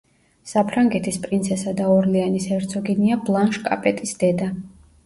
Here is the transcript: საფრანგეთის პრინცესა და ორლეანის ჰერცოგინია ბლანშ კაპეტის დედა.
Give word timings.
საფრანგეთის 0.51 1.19
პრინცესა 1.25 1.75
და 1.81 1.91
ორლეანის 1.99 2.49
ჰერცოგინია 2.55 3.21
ბლანშ 3.31 3.63
კაპეტის 3.71 4.19
დედა. 4.27 4.55